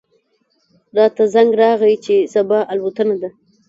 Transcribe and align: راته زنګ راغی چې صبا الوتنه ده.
راته 0.97 1.23
زنګ 1.33 1.51
راغی 1.61 1.95
چې 2.05 2.15
صبا 2.33 2.59
الوتنه 2.73 3.15
ده. 3.21 3.29